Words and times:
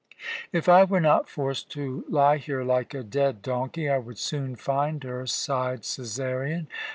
"If 0.51 0.67
I 0.67 0.83
were 0.83 0.99
not 0.99 1.29
forced 1.29 1.69
to 1.73 2.05
lie 2.09 2.37
here 2.37 2.63
like 2.63 2.95
a 2.95 3.03
dead 3.03 3.43
donkey, 3.43 3.87
I 3.87 3.99
would 3.99 4.17
soon 4.17 4.55
find 4.55 5.03
her," 5.03 5.27
sighed 5.27 5.81
Cæsarion. 5.83 6.65